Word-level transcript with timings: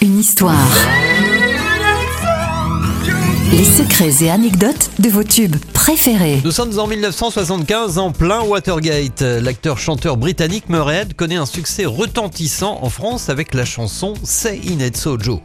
Une 0.00 0.18
histoire. 0.18 0.56
Les 3.52 3.64
secrets 3.64 4.24
et 4.24 4.30
anecdotes 4.30 4.90
de 4.98 5.10
vos 5.10 5.22
tubes 5.22 5.56
préférés. 5.74 6.40
Nous 6.42 6.50
sommes 6.50 6.78
en 6.78 6.86
1975 6.86 7.98
en 7.98 8.10
plein 8.10 8.40
Watergate. 8.40 9.20
L'acteur-chanteur 9.20 10.16
britannique 10.16 10.70
Murray 10.70 11.06
connaît 11.14 11.36
un 11.36 11.44
succès 11.44 11.84
retentissant 11.84 12.78
en 12.80 12.88
France 12.88 13.28
avec 13.28 13.52
la 13.52 13.66
chanson 13.66 14.14
Say 14.22 14.62
In 14.66 14.82
It 14.82 14.96
So 14.96 15.18
Joe. 15.20 15.40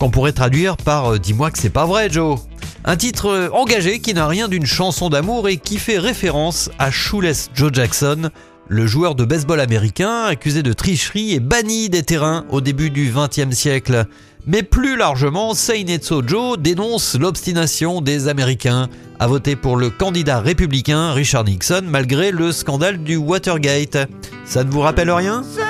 Qu'on 0.00 0.10
pourrait 0.10 0.32
traduire 0.32 0.76
par 0.76 1.12
euh, 1.12 1.18
Dis-moi 1.18 1.52
que 1.52 1.58
c'est 1.60 1.70
pas 1.70 1.86
vrai 1.86 2.08
Joe. 2.10 2.40
Un 2.84 2.96
titre 2.96 3.28
euh, 3.28 3.50
engagé 3.52 4.00
qui 4.00 4.14
n'a 4.14 4.26
rien 4.26 4.48
d'une 4.48 4.66
chanson 4.66 5.10
d'amour 5.10 5.48
et 5.48 5.58
qui 5.58 5.78
fait 5.78 5.98
référence 5.98 6.70
à 6.80 6.90
Shoeless 6.90 7.50
Joe 7.54 7.70
Jackson, 7.72 8.30
le 8.68 8.86
joueur 8.86 9.14
de 9.14 9.24
baseball 9.24 9.60
américain 9.60 10.24
accusé 10.24 10.62
de 10.62 10.72
tricherie 10.72 11.32
et 11.34 11.40
banni 11.40 11.88
des 11.88 12.02
terrains 12.02 12.44
au 12.50 12.60
début 12.60 12.90
du 12.90 13.12
XXe 13.14 13.54
siècle. 13.54 14.06
Mais 14.46 14.62
plus 14.62 14.96
largement, 14.96 15.54
Seinetso 15.54 16.22
Joe 16.26 16.58
dénonce 16.58 17.14
l'obstination 17.18 18.00
des 18.00 18.28
Américains 18.28 18.88
à 19.18 19.26
voter 19.26 19.56
pour 19.56 19.76
le 19.76 19.90
candidat 19.90 20.40
républicain 20.40 21.12
Richard 21.12 21.44
Nixon 21.44 21.82
malgré 21.84 22.30
le 22.30 22.52
scandale 22.52 23.02
du 23.02 23.16
Watergate. 23.16 24.08
Ça 24.44 24.64
ne 24.64 24.70
vous 24.70 24.80
rappelle 24.80 25.10
rien? 25.10 25.42
Say 25.42 25.62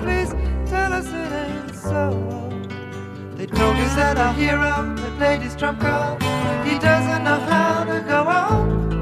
please 0.00 0.30
tell 0.70 0.92
us 0.92 1.06
it 1.06 1.32
ain't 1.32 1.74
so. 1.74 2.10
They 3.36 3.46
told 3.46 3.76
us 3.76 3.94
that 3.96 4.16
our 4.16 4.32
hero, 4.34 4.94
the 4.94 5.10
lady's 5.18 5.56
trump 5.56 5.80
card, 5.80 6.22
he 6.66 6.78
doesn't 6.78 7.24
know 7.24 7.40
how 7.40 7.84
to 7.84 8.00
go 8.08 8.22
on. 8.24 8.93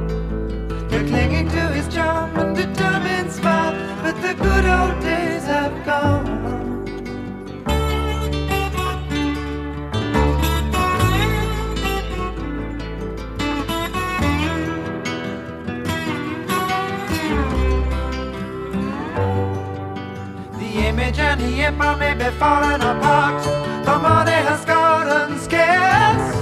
Image 20.93 21.19
and 21.19 21.41
the 21.41 21.63
empire 21.63 21.97
may 21.97 22.15
be 22.15 22.31
falling 22.39 22.83
apart. 22.83 23.43
The 23.85 23.99
money 23.99 24.39
has 24.49 24.65
gotten 24.65 25.39
scarce. 25.39 26.35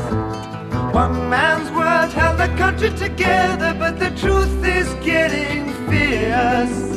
One 0.95 1.29
man's 1.31 1.71
word 1.71 2.11
held 2.13 2.39
the 2.39 2.49
country 2.57 2.91
together, 2.91 3.75
but 3.79 3.99
the 3.99 4.11
truth 4.11 4.65
is 4.65 4.89
getting 5.05 5.73
fierce. 5.89 6.90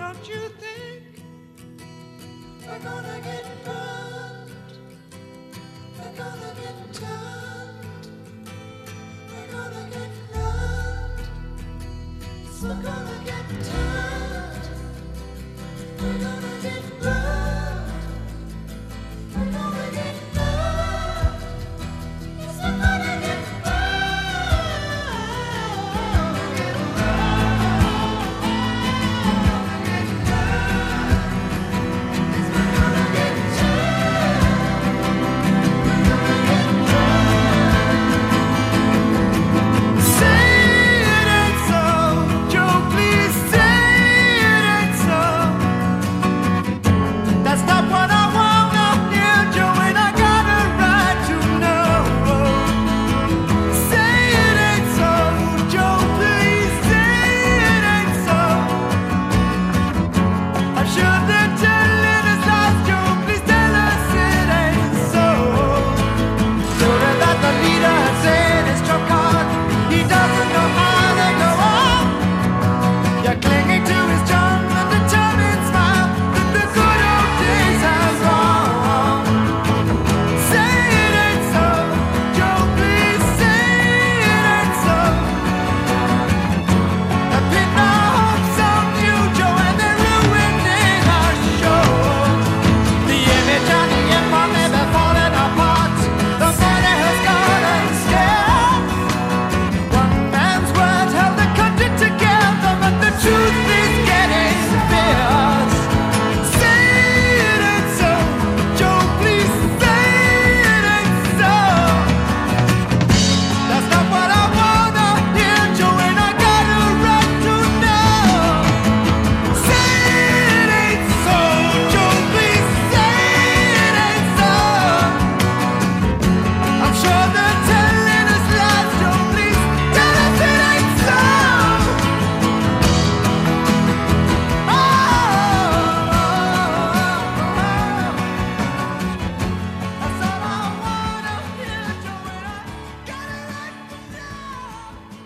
Don't 0.00 0.26
you 0.26 0.48
think? 0.58 1.02
We're 2.66 2.78
gonna 2.78 3.20
get 3.22 3.44
burned. 3.66 4.50
We're 5.98 6.16
gonna 6.16 6.54
get 6.62 6.94
turned. 6.94 7.84
We're 9.28 9.52
gonna 9.52 9.84
get 9.90 10.12
learned. 10.34 11.28
We're 12.62 12.82
gonna 12.82 13.24
get 13.26 13.64
turned. 13.66 13.89